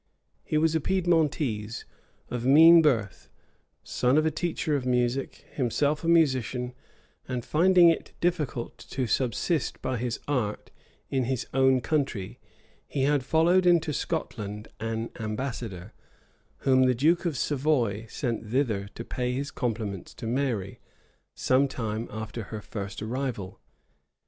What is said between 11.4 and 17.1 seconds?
own country, he had followed into Scotland an ambassador, whom the